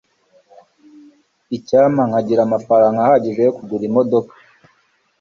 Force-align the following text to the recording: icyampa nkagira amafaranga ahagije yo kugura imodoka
icyampa 1.57 2.01
nkagira 2.09 2.41
amafaranga 2.47 2.97
ahagije 3.01 3.39
yo 3.43 3.53
kugura 3.57 3.83
imodoka 3.89 4.33